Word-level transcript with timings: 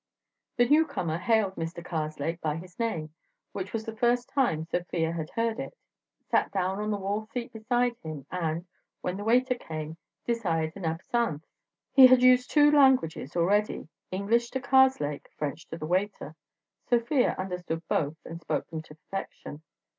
The 0.57 0.67
newcomer 0.67 1.19
hailed 1.19 1.53
Mr. 1.57 1.85
Karslake 1.85 2.41
by 2.41 2.55
his 2.55 2.79
name 2.79 3.13
(which 3.51 3.71
was 3.71 3.85
the 3.85 3.95
first 3.95 4.27
time 4.29 4.65
Sofia 4.65 5.11
had 5.11 5.29
heard 5.29 5.59
it), 5.59 5.77
sat 6.27 6.51
down 6.51 6.79
on 6.79 6.89
the 6.89 6.97
wall 6.97 7.27
seat 7.27 7.53
beside 7.53 7.95
him 8.01 8.25
and, 8.31 8.65
when 9.01 9.15
the 9.15 9.23
waiter 9.23 9.53
came, 9.53 9.97
desired 10.25 10.73
an 10.75 10.85
absinthe. 10.85 11.45
He 11.93 12.07
had 12.07 12.23
used 12.23 12.49
two 12.49 12.71
languages 12.71 13.35
already, 13.35 13.89
English 14.09 14.49
to 14.49 14.59
Karslake, 14.59 15.29
French 15.37 15.67
to 15.67 15.77
the 15.77 15.85
waiter; 15.85 16.33
Sofia 16.89 17.35
understood 17.37 17.87
both 17.87 18.17
and 18.25 18.41
spoke 18.41 18.67
them 18.71 18.81
to 18.81 18.95
perfection. 18.95 19.61